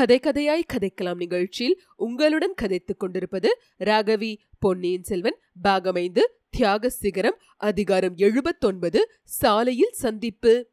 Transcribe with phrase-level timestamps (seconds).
[0.00, 9.00] கதை கதையாய் கதைக்கலாம் நிகழ்ச்சியில் உங்களுடன் கதைத்துக் கொண்டிருப்பது ராகவி பொன்னியின் செல்வன் பாகமைந்து தியாக சிகரம் அதிகாரம் எழுபத்தொன்பது
[9.24, 10.70] சாலையில் சந்திப்பு.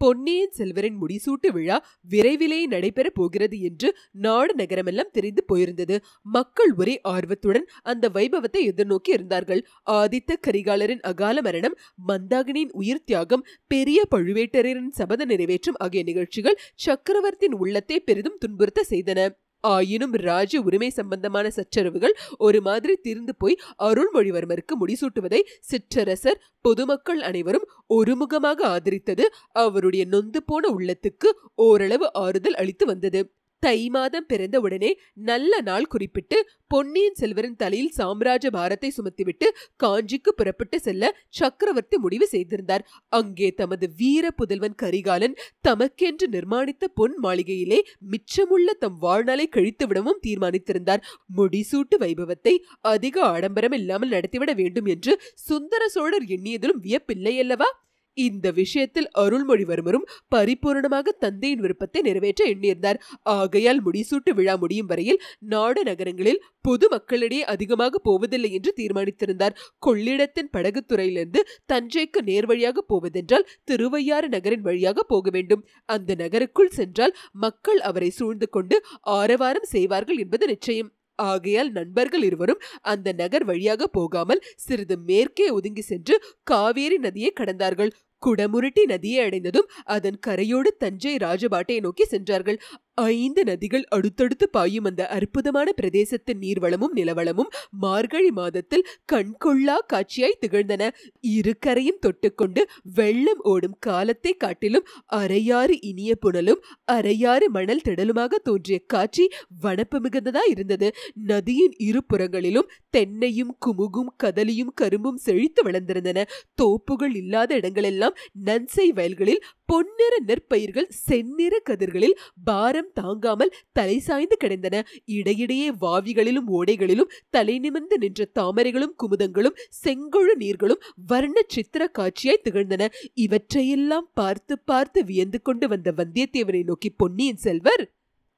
[0.00, 1.76] பொன்னியின் செல்வரின் முடிசூட்டு விழா
[2.10, 3.88] விரைவிலே நடைபெறப் போகிறது என்று
[4.26, 5.96] நாடு நகரமெல்லாம் தெரிந்து போயிருந்தது.
[6.28, 9.62] மக்கள் ஒரே ஆர்வத்துடன் அந்த வைபவத்தை எதிர்நோக்கி இருந்தார்கள்.
[9.90, 11.76] ஆதித்த கரிகாலரின் அகால மரணம்
[12.08, 19.20] மந்தாகினியின் உயிர் தியாகம் பெரிய பழுவேட்டரையரின் சபத நிறைவேற்றம் ஆகிய நிகழ்ச்சிகள் சக்கரவர்த்தியின் உள்ளத்தை பெரிதும் துன்புறுத்த செய்தன.
[19.60, 25.40] ஆயினும் ராஜ உரிமை சம்பந்தமான சச்சரவுகள் ஒரு மாதிரி தீர்ந்து போய் அருள்மொழிவர்மருக்கு முடிசூட்டுவதை
[25.70, 33.20] சிற்றரசர் பொதுமக்கள் அனைவரும் ஒருமுகமாக ஆதரித்தது அவருடைய நொந்து போன உள்ளத்துக்கு ஓரளவு ஆறுதல் அளித்து வந்தது.
[33.62, 39.46] தை மாதம் பிறந்த உடனே நல்ல நாள் குறிப்பிட்டு பொன்னியின் செல்வரின் தலையில் சாம்ராஜ்ய பாரத்தை சுமத்திவிட்டு
[39.76, 42.84] காஞ்சிக்கு புறப்பட்டு செல்ல சக்கரவர்த்தி முடிவு செய்திருந்தார்.
[43.12, 45.36] அங்கே தமது வீர புதல்வன் கரிகாலன்
[45.68, 47.80] தமக்கென்று நிர்மாணித்த பொன் மாளிகையிலே
[48.12, 51.04] மிச்சமுள்ள தம் வாழ்நாளை கழித்துவிடவும் தீர்மானித்திருந்தார்.
[51.36, 52.54] முடிசூட்டு வைபவத்தை
[52.94, 55.14] அதிக ஆடம்பரம் இல்லாமல் நடத்திவிட வேண்டும் என்று
[55.48, 57.70] சுந்தர சோழர் எண்ணியதிலும் வியப்பில்லையல்லவா
[58.14, 62.98] இந்த விஷயத்தில் அருள்மொழிவர்மரும் பரிபூர்ணமாக தந்தையின் விருப்பத்தை நிறைவேற்ற எண்ணியிருந்தார்.
[63.22, 65.20] ஆகையால் முடிசூட்டு விழா முடியும் வரையில்
[65.52, 69.56] நாடு நகரங்களில் பொது மக்களிடையே அதிகமாக போவதில்லை என்று தீர்மானித்திருந்தார்.
[69.78, 75.64] கொள்ளிடத்தின் படகுத்துறையிலிருந்து தஞ்சைக்கு நேர் வழியாக போவதென்றால் திருவையாறு நகரின் வழியாக போக வேண்டும்.
[75.84, 80.90] அந்த நகருக்குள் சென்றால் மக்கள் அவரை சூழ்ந்து கொண்டு ஆரவாரம் செய்வார்கள் என்பது நிச்சயம்.
[81.28, 87.92] ஆகையால் நண்பர்கள் இருவரும் அந்த நகர் வழியாக போகாமல் சிறிது மேற்கே ஒதுங்கி சென்று காவேரி நதியை கடந்தார்கள்.
[88.22, 92.58] குடமுருட்டி நதியை அடைந்ததும் அதன் கரையோடு தஞ்சை ராஜபாட்டையை நோக்கி சென்றார்கள்.
[92.98, 100.82] ஐந்து நதிகள் அடுத்தடுத்து பாயும் அந்த அற்புதமான பிரதேசத்தின் நீர்வளமும் நிலவளமும் மார்கழி மாதத்தில் கண்கொள்ளா காட்சியாய் திகழ்ந்தன.
[101.20, 102.62] இரு கரையும் தொட்டுக்கொண்டு
[102.94, 106.60] வெள்ளம் ஓடும் காலத்தை காட்டிலும் அரையாறு இனிய புனலும்
[106.92, 109.26] அரையாறு மணல் திடலுமாக தோன்றிய காட்சி
[109.62, 110.90] வனப்பு மிகுந்ததா இருந்தது.
[111.14, 116.18] நதியின் இரு புறங்களிலும் தென்னையும் குமுகும் கதலியும் கரும்பும் செழித்து வளர்ந்திருந்தன.
[116.62, 124.76] தோப்புகள் இல்லாத இடங்களெல்லாம் நன்சை வயல்களில் பொன்னிற நெற்பயிர்கள் செந்நிற கதிர்களில் பார பாரம் தாங்காமல் தலை சாய்ந்து கிடந்தன.
[125.16, 132.82] இடையிடையே வாவிகளிலும் ஓடைகளிலும் தலை நிமிர்ந்து நின்ற தாமரைகளும் குமுதங்களும் செங்கொழு நீர்களும் வர்ண சித்திர காட்சியாய் திகழ்ந்தன.
[133.24, 137.84] இவற்றையெல்லாம் பார்த்து பார்த்து வியந்து கொண்டு வந்த வந்தியத்தேவனை நோக்கி பொன்னியின் செல்வர்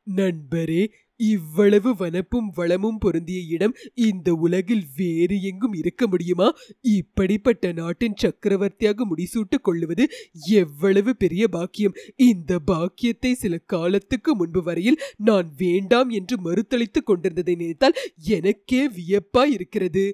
[0.07, 0.83] நண்பரே
[1.31, 6.49] இவ்வளவு வனப்பும் வளமும் பொருந்திய இடம் இந்த உலகில் வேறு எங்கும் இருக்க முடியுமா?
[6.81, 10.07] இப்படிப்பட்ட நாட்டின் சக்கரவர்த்தியாக முடிசூட்டுக் கொள்ளுவது
[10.49, 11.97] எவ்வளவு பெரிய பாக்கியம்.
[12.17, 17.99] இந்த பாக்கியத்தை சில காலத்துக்கு முன்பு வரையில் நான் வேண்டாம் என்று மறுத்தளித்துக் கொண்டிருந்ததை நினைத்தால்
[18.37, 20.07] எனக்கே வியப்பாய் இருக்கிறது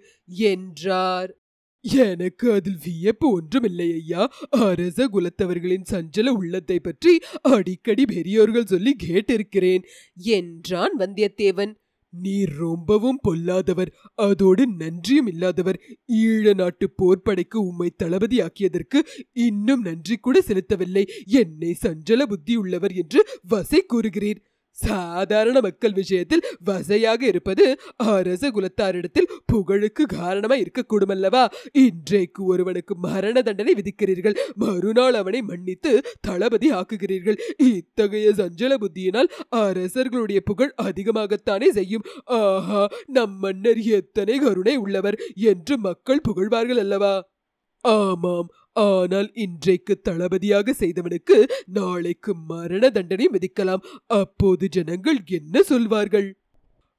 [0.48, 1.30] என்றார்.
[1.84, 4.22] எனக்கு அதில் வியப்பு ஒன்றுமில்லை ஐயா.
[4.50, 9.84] அரச குலத்தவர்களின் சஞ்சல உள்ளத்தை பற்றி அடிக்கடி பெரியோர்கள் சொல்லி கேட்டிருக்கிறேன்.
[10.16, 11.74] என்றான் வந்தியத்தேவன்
[12.12, 15.78] நீர் ரொம்பவும் பொல்லாதவர் அதோடு நன்றியும் இல்லாதவர்.
[16.12, 18.98] ஈழ நாட்டு போர்ப்படைக்கு உம்மை தளபதியாக்கியதற்கு
[19.32, 21.04] இன்னும் நன்றி கூட செலுத்தவில்லை.
[21.24, 24.40] என்னை சஞ்சல புத்தி உள்ளவர் என்று வசை கூறுகிறீர்.
[24.76, 27.64] சாதாரண மக்கள் விஷயத்தில் வசையாக இருப்பது
[27.96, 31.42] அரச குலத்தாரிடத்தில் புகழுக்கு காரணமா இருக்கக்கூடும் அல்லவா
[31.72, 34.36] இன்றைக்கு ஒருவனுக்கு மரண தண்டனை விதிக்கிறீர்கள்.
[34.54, 37.38] மறுநாள் அவனை மன்னித்து தளபதி ஆக்குகிறீர்கள்.
[37.70, 42.06] இத்தகைய சஞ்சல புத்தியினால் அரசர்களுடைய புகழ் அதிகமாகத்தானே செய்யும்.
[42.40, 47.14] ஆஹா நம் மன்னர் எத்தனை கருணை உள்ளவர் என்று மக்கள் புகழ்வார்கள் அல்லவா
[47.96, 48.48] ஆமாம்.
[48.86, 51.36] ஆனால் இன்றைக்கு தளபதியாக செய்தவனுக்கு
[51.68, 53.84] நாளைக்கு மரண தண்டனை விதிக்கலாம்.
[54.06, 56.28] அப்போது ஜனங்கள் என்ன சொல்வார்கள்?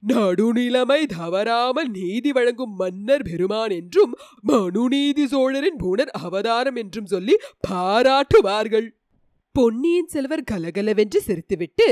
[0.04, 7.36] நடுநிலைமை தவறாமல் நீதி வழங்கும் மன்னர் பெருமான் என்றும் மனுநீதி சோழரின் புனர் அவதாரம் என்றும் சொல்லி
[7.70, 8.88] பாராட்டுவார்கள்.
[9.56, 11.88] பொன்னியின் செல்வர் கலகலவென்று சிரித்துவிட்டு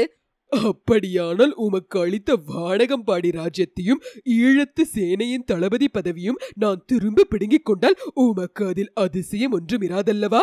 [0.50, 8.92] அப்படியானால் உமக்கு அளித்த வாடகம்பாடி ராஜ்யத்தையும் ஈழத்து சேனையின் தளபதி பதவியும் நான் திரும்ப பிடுங்கிக் கொண்டால் உமக்கு அதில்
[8.94, 10.40] அதிசயம் ஒன்றும் இராதல்லவா?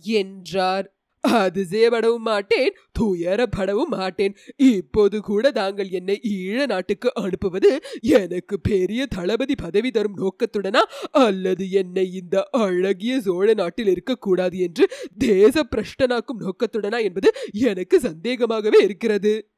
[0.00, 0.93] என்றார்.
[1.28, 4.36] அதிசயப்படவும் மாட்டேன் துயரப்படவும் மாட்டேன்.
[4.56, 10.82] இப்போது கூட தாங்கள் என்னை ஈழ நாட்டுக்கு அனுப்புவது எனக்கு பெரிய தளபதி பதவி தரும் நோக்கத்துடனா?
[11.10, 19.48] அல்லது என்னை இந்த அழகிய சோழ நாட்டில் இருக்கக்கூடாது என்று தேச பிரஷ்டனாக்கும் நோக்கத்துடனா என்பது எனக்கு சந்தேகமாகவே இருக்கிறது.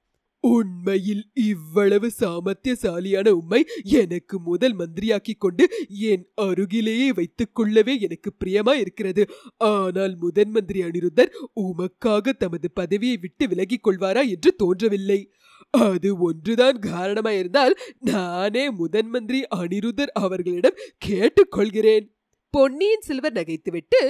[0.49, 9.25] உண்மையில் இவ்வளவு சாமர்த்தியசாலியான உம்மை எனக்கு முதல் மந்திரியாக்கிக் கொண்டு என் அருகிலேயே வைத்துக் கொள்ளவே எனக்கு பிரியமா இருக்கிறது
[9.57, 15.31] ஆனால் முதன் மந்திரி அனிருத்தர் உமக்காக தமது பதவியை விட்டு விலகிக் கொள்வாரா என்று தோன்றவில்லை.
[15.71, 22.07] அது ஒன்றுதான் காரணமாயிருந்தால் நானே முதன் மந்திரி அனிருத்தர் அவர்களிடம் கேட்டுக்கொள்கிறேன்
[22.51, 24.01] பொன்னியின் செல்வர் நகைத்துவிட்டு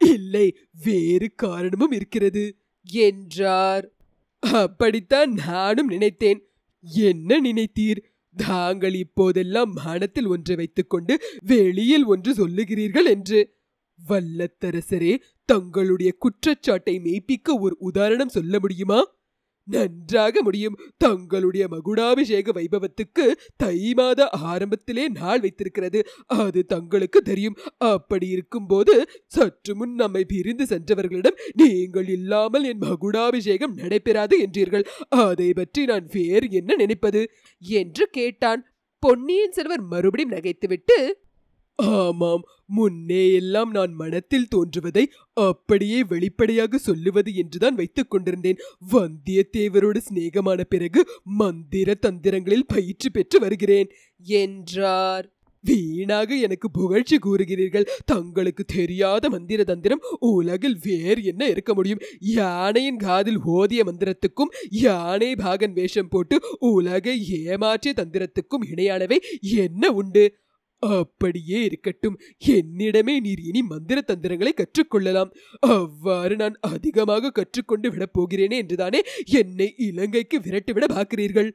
[0.00, 0.46] இல்லை
[0.84, 2.44] வேறு காரணமும் இருக்கிறது
[2.88, 3.93] என்றார்.
[4.52, 6.48] அப்படித்தான் நானும் நினைத்தேன்.
[6.80, 7.98] என்ன நினைத்தீர்?
[8.36, 13.54] தாங்கள் இப்போதெல்லாம் மனத்தில் ஒன்றை வைத்துக்கொண்டு வெளியில் ஒன்று சொல்லுகிறீர்கள் என்று.
[14.08, 19.16] வல்லத்தரசரே தங்களுடைய குற்றச்சாட்டை மெய்ப்பிக்க ஒரு உதாரணம் சொல்ல முடியுமா?
[19.64, 20.78] நன்றாக முடியும்.
[20.96, 23.26] தங்களுடைய மகுடாபிஷேக வைபவத்துக்கு
[23.56, 26.06] தை மாத ஆரம்பத்திலே நாள் வைத்திருக்கிறது.
[26.26, 27.56] அது தங்களுக்கு தெரியும்.
[27.78, 34.86] அப்படி இருக்கும்போது சற்று முன் நம்மை பிரிந்து சென்றவர்களிடம் நீங்கள் இல்லாமல் என் மகுடாபிஷேகம் நடைபெறாது என்றீர்கள்.
[35.08, 37.30] அதை பற்றி நான் வேறு என்ன நினைப்பது?
[37.58, 38.62] என்று கேட்டான்.
[38.98, 40.96] பொன்னியின் செல்வர் மறுபடியும் நகைத்துவிட்டு
[41.74, 48.56] ஆமாம் முன்னே எல்லாம் நான் மனத்தில் தோன்றுவதை அப்படியே வெளிப்படையாக சொல்லுவது என்றுதான் வைத்துக் கொண்டிருந்தேன்.
[48.92, 53.90] வந்தியத்தேவரோடு சிநேகமான பிறகு மந்திர தந்திரங்களில் பயிற்சி பெற்று வருகிறேன்.
[54.24, 55.28] என்றார்.
[55.60, 57.86] வீணாக எனக்கு புகழ்ச்சி கூறுகிறீர்கள்.
[58.04, 62.00] தங்களுக்கு தெரியாத மந்திர தந்திரம் உலகில் வேறு என்ன இருக்க முடியும்?
[62.20, 70.36] யானையின் காதில் ஓதிய மந்திரத்துக்கும் யானை பாகன் வேஷம் போட்டு உலகை ஏமாற்றிய தந்திரத்துக்கும் இணையானவை என்ன உண்டு?
[70.90, 72.18] அப்படியே இருக்கட்டும்.
[72.46, 75.32] என்னிடமே நீர் இனி மந்திர தந்திரங்களை கற்றுக்கொள்ளலாம்.
[75.60, 81.50] அவ்வாறு நான் அதிகமாக கற்றுக்கொண்டு விடப் போகிறேனே என்றுதானே என்னை இலங்கைக்கு விரட்டுவிட பார்க்கிறீர்கள்.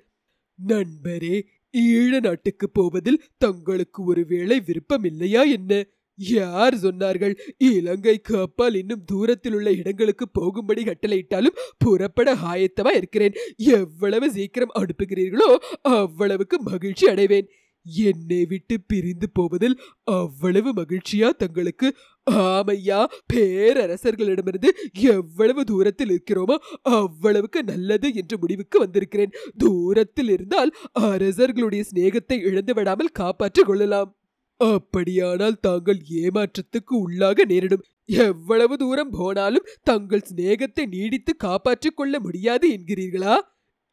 [0.59, 1.37] நண்பரே
[1.73, 5.73] ஈழ நாட்டுக்கு போவதில் தங்களுக்கு ஒருவேளை விருப்பம் இல்லையா என்ன?
[6.19, 7.33] யார் சொன்னார்கள்?
[7.57, 13.37] இலங்கைக்கு அப்பால் இன்னும் தூரத்தில் உள்ள இடங்களுக்கு போகும்படி கட்டளையிட்டாலும் புறப்பட ஆயத்தமா இருக்கிறேன்.
[13.57, 17.47] எவ்வளவு சீக்கிரம் அனுப்புகிறீர்களோ அவ்வளவுக்கு மகிழ்ச்சி அடைவேன்.
[17.85, 21.87] என்னை விட்டு பிரிந்து போவதில் அவ்வளவு மகிழ்ச்சியா தங்களுக்கு?
[22.27, 22.99] ஆமையா
[23.33, 29.35] பேரரசர்களிடமிருந்து எவ்வளவு தூரத்தில் இருக்கிறோமோ அவ்வளவுக்கு நல்லது என்ற முடிவுக்கு வந்திருக்கிறேன்.
[29.57, 34.11] தூரத்தில் இருந்தால் அரசர்களுடைய சிநேகத்தை இழந்து விடாமல் காப்பாற்றிக் கொள்ளலாம்.
[34.59, 37.85] அப்படியானால் தாங்கள் ஏமாற்றத்துக்கு உள்ளாக நேரிடும்.
[38.05, 43.35] எவ்வளவு தூரம் போனாலும் தங்கள் சிநேகத்தை நீடித்து காப்பாற்றிக் கொள்ள முடியாது என்கிறீர்களா?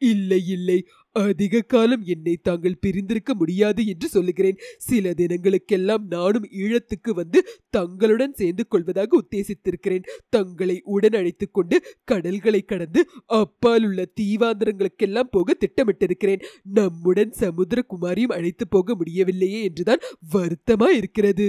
[0.03, 0.79] இல்லை இல்லை.
[1.23, 4.59] அதிக காலம் என்னை தாங்கள் பிரிந்திருக்க முடியாது என்று சொல்லுகிறேன்.
[4.79, 7.39] சில தினங்களுக்கெல்லாம் நானும் ஈழத்துக்கு வந்து
[7.71, 10.07] தங்களுடன் சேர்ந்து கொள்வதாக உத்தேசித்திருக்கிறேன்.
[10.29, 16.43] தங்களை உடன் அழைத்து கொண்டு கடல்களை கடந்து அப்பால் உள்ள தீவாந்திரங்களுக்கெல்லாம் போக திட்டமிட்டிருக்கிறேன்.
[16.63, 20.05] நம்முடன் சமுத்திரகுமாரியும் அழைத்து போக முடியவில்லையே என்றுதான்
[20.35, 21.49] வருத்தமா இருக்கிறது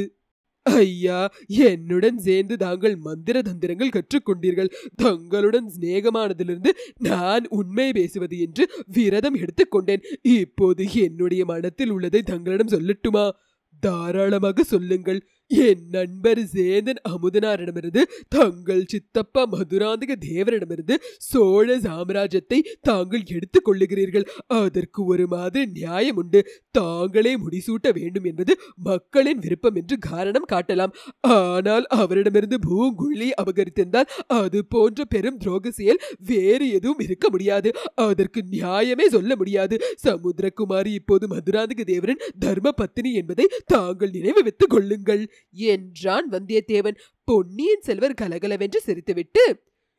[0.75, 4.72] ஐயா என்னுடன் சேர்ந்து தாங்கள் மந்திர தந்திரங்கள் கற்றுக்கொண்டீர்கள்.
[4.96, 13.31] தங்களுடன் சிநேகமானதிலிருந்து நான் உண்மை பேசுவது என்று விரதம் எடுத்துக்கொண்டேன் இப்போது என்னுடைய மனத்தில் உள்ளதை தங்களிடம் சொல்லட்டுமா?
[13.80, 15.28] தாராளமாக சொல்லுங்கள்.
[15.52, 24.26] என் நண்பர் சேந்தன் அமுதனாரிடமிருந்து தங்கள் சித்தப்பா மதுராந்தக தேவரிடமிருந்து சோழ சாம்ராஜ்யத்தை தாங்கள் எடுத்துக் கொள்ளுகிறீர்கள்.
[24.62, 26.40] அதற்கு ஒரு மாதிரி நியாயம் உண்டு.
[26.72, 30.94] தாங்களே முடிசூட்ட வேண்டும் என்பது மக்களின் விருப்பம் என்று காரணம் காட்டலாம்.
[31.22, 37.72] ஆனால் அவரிடமிருந்து பூங்குழி அபகரித்திருந்தால் அது போன்ற பெரும் துரோக செயல் வேறு எதுவும் இருக்க முடியாது.
[38.08, 39.78] அதற்கு நியாயமே சொல்ல முடியாது.
[40.04, 45.24] சமுத்திரகுமாரி இப்போது மதுராந்தக தேவரின் தர்ம பத்தினி என்பதை தாங்கள் நினைவு வைத்துக் கொள்ளுங்கள்.
[45.51, 46.98] என்றான் வந்தியத்தேவன்.
[47.24, 49.45] பொன்னியின் செல்வர் கலகலவென்று சிரித்துவிட்டு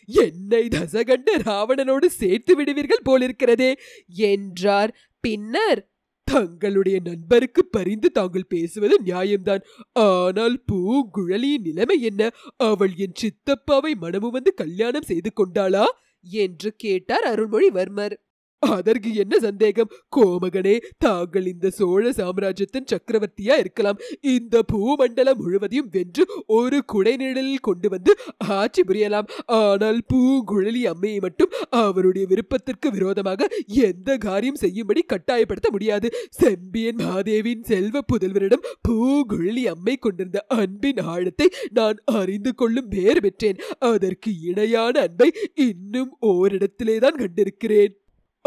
[0.09, 3.75] என்னை தசகண்ட ராவணனோடு சேர்த்து விடுவீர்கள் போலிருக்கிறதே
[4.07, 4.97] என்றார்.
[5.21, 5.91] பின்னர்
[6.25, 9.63] தங்களுடைய நண்பருக்கு பரிந்து தாங்கள் பேசுவது நியாயம்தான்.
[9.93, 12.31] ஆனால் பூங்குழலியின் நிலைமை என்ன?
[12.57, 15.85] அவள் என் சித்தப்பாவை மனமு வந்து கல்யாணம் செய்து கொண்டாளா?
[16.25, 18.17] என்று கேட்டார் அருள்மொழிவர்மர்.
[18.63, 19.91] அதற்கு என்ன சந்தேகம்?
[20.17, 24.01] கோமகனே தாங்கள் இந்த சோழ சாம்ராஜ்யத்தின் சக்கரவர்த்தியா இருக்கலாம்.
[24.21, 28.15] இந்த பூமண்டலம் முழுவதையும் வென்று ஒரு குடைநிழலில் கொண்டு வந்து
[28.59, 29.29] ஆட்சி புரியலாம்.
[29.47, 36.11] ஆனால் பூங்குழலி அம்மையை மட்டும் அவருடைய விருப்பத்திற்கு விரோதமாக எந்த காரியம் செய்யும்படி கட்டாயப்படுத்த முடியாது.
[36.31, 43.63] செம்பியன் மாதேவியின் செல்வ புதல்வரிடம் பூங்குழலி அம்மை கொண்டிருந்த அன்பின் ஆழத்தை நான் அறிந்து கொள்ளும் பேறு பெற்றேன்.
[43.93, 45.31] அதற்கு இணையான அன்பை
[45.69, 47.95] இன்னும் ஓரிடத்திலேதான் கண்டிருக்கிறேன்.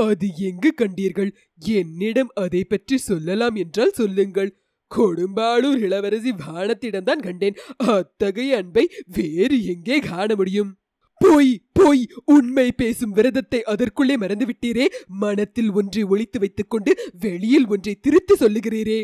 [0.08, 1.32] அது எங்கு கண்டீர்கள்?
[1.76, 4.52] என்னிடம் அதை பற்றி சொல்லலாம் என்றால் சொல்லுங்கள்.
[4.92, 7.60] கொடும்பாளூர் இளவரசி வானத்திடம்தான் கண்டேன்.
[7.94, 8.84] அத்தகைய அன்பை
[9.18, 10.72] வேறு எங்கே காண முடியும்?
[11.22, 14.86] போய் போய் உண்மை பேசும் விரதத்தை அதற்குள்ளே மறந்துவிட்டீரே?
[15.24, 19.00] மனத்தில் ஒன்றை ஒழித்து வைத்துக் கொண்டு வெளியில் ஒன்றை திருத்தி சொல்லுகிறீரே?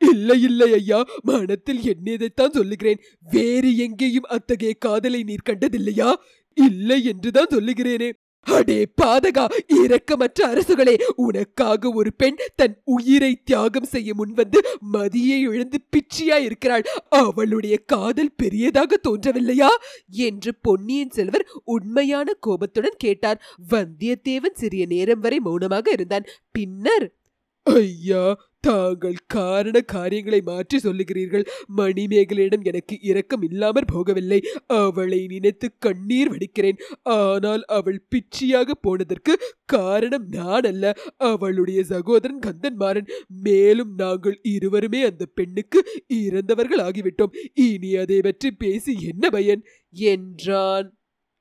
[0.00, 3.02] இல்லை இல்லை ஐயா மனத்தில் என்னதைத்தான் சொல்லுகிறேன்.
[3.30, 6.10] வேறு எங்கேயும் அத்தகைய காதலை நீர் கண்டதில்லையா?
[6.56, 8.10] இல்லை என்றுதான் சொல்லுகிறேனே.
[8.42, 14.58] அடே பாதகா இரக்கமற்ற அரசுகளே உனக்காக ஒரு பெண் தன் உயிரை தியாகம் செய்ய முன்வந்து
[14.92, 16.82] மதியை இழந்து பிச்சியா இருக்கிறாள்.
[17.08, 19.68] அவளுடைய காதல் பெரியதாக தோன்றவில்லையா?
[20.08, 23.42] என்று பொன்னியின் செல்வர் உண்மையான கோபத்துடன் கேட்டார்.
[23.70, 26.24] வந்தியத்தேவன் சிறிய நேரம் வரை மௌனமாக இருந்தான்.
[26.52, 27.14] பின்னர்
[27.62, 31.44] ஐயா தாங்கள் காரண காரியங்களை மாற்றி சொல்லுகிறீர்கள்.
[31.76, 34.38] மணிமேகலையிடம் எனக்கு இரக்கம் இல்லாமற் போகவில்லை.
[34.80, 36.78] அவளை நினைத்து கண்ணீர் வடிக்கிறேன்.
[37.16, 40.94] ஆனால் அவள் பிச்சியாக போனதற்கு காரணம் நான் அல்ல
[41.30, 43.10] அவளுடைய சகோதரன் கந்தன்மாறன்.
[43.42, 45.80] மேலும் நாங்கள் இருவருமே அந்த பெண்ணுக்கு
[46.20, 49.62] இறந்தவர்கள் ஆகிவிட்டோம் இனி அதை பற்றி பேசி என்ன பயன்?
[49.94, 50.88] என்றான்.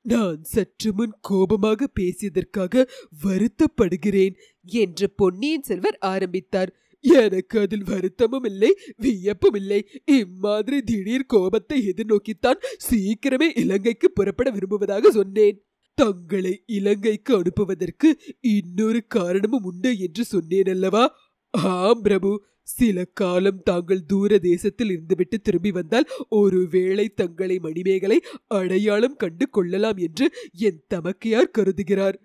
[0.06, 2.84] நான் சற்று முன் கோபமாக பேசியதற்காக
[3.24, 4.36] வருத்தப்படுகிறேன்
[4.66, 6.72] என்று பொன்னியின் செல்வர் ஆரம்பித்தார்.
[7.02, 9.88] எனக்கு அதில் வருத்தமும் இல்லை வியப்பும் இல்லை.
[10.06, 15.66] இம்மாதிரி திடீர் கோபத்தை எதிர்நோக்கித்தான் சீக்கிரமே இலங்கைக்கு புறப்பட விரும்புவதாக சொன்னேன்.
[15.94, 21.16] தங்களை இலங்கைக்கு அனுப்புவதற்கு இன்னொரு காரணமும் உண்டு என்று சொன்னேன் அல்லவா?
[21.50, 22.50] ஆம் பிரபு.
[22.64, 30.32] சில காலம் தாங்கள் தூர தேசத்தில் இருந்துவிட்டு திரும்பி வந்தால் ஒருவேளை தங்களை மணிமேகலை அடையாளம் கண்டு கொள்ளலாம் என்று
[30.58, 32.18] என் தமக்கையார் கருதுகிறார்.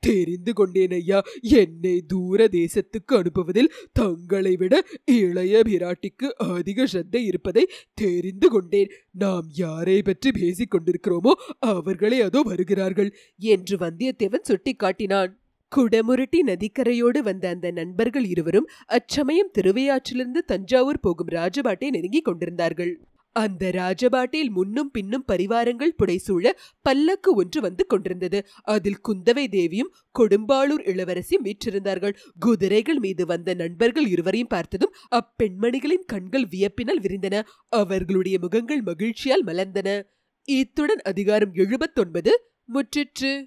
[0.00, 1.18] தெரிந்து கொண்டேன் ஐயா.
[1.40, 4.74] என்னை தூர தேசத்துக்கு அனுப்புவதில் தங்களை விட
[5.04, 7.64] இளைய பிராட்டிக்கு அதிக ஸ்ரத்தை இருப்பதை
[7.94, 8.92] தெரிந்து கொண்டேன்.
[9.10, 11.34] நாம் யாரை பற்றி பேசிக் கொண்டிருக்கிறோமோ
[11.72, 15.32] அவர்களே அதோ வருகிறார்கள் என்று வந்தியத்தேவன் சுட்டிக்காட்டினான்.
[15.72, 22.92] குடமுருட்டி நதிக்கரையோடு வந்த அந்த நண்பர்கள் இருவரும் அச்சமயம் திருவையாற்றிலிருந்து தஞ்சாவூர் போகும் ராஜபாட்டை நெருங்கிக் கொண்டிருந்தார்கள்.
[23.38, 26.52] அந்த ராஜபாட்டில் முன்னும் பின்னும் பரிவாரங்கள் புடைசூழ
[26.82, 28.46] பல்லக்கு ஒன்று வந்து கொண்டிருந்தது.
[28.62, 32.16] அதில் குந்தவை தேவியும் கொடும்பாளூர் இளவரசியும் வீற்றிருந்தார்கள்.
[32.38, 37.42] குதிரைகள் மீது வந்த நண்பர்கள் இருவரையும் பார்த்ததும் அப்பெண்மணிகளின் கண்கள் வியப்பினால் விரிந்தன.
[37.68, 40.02] அவர்களுடைய முகங்கள் மகிழ்ச்சியால் மலர்ந்தன.
[40.48, 42.34] இத்துடன் அதிகாரம் எழுபத்தொன்பது
[42.74, 43.46] முற்றிற்று.